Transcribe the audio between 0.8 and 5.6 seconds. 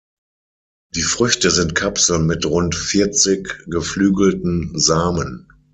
Die Früchte sind Kapseln mit rund vierzig geflügelten Samen.